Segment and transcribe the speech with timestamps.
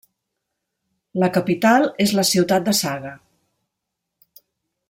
[1.23, 3.15] La capital és la ciutat de Saga.